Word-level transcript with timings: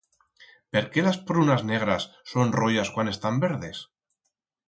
Per 0.75 0.81
qué 0.93 1.03
las 1.07 1.19
prunas 1.27 1.61
negras 1.71 2.07
son 2.31 2.53
royas 2.59 2.91
cuan 2.95 3.11
están 3.13 3.39
verdes? 3.45 3.85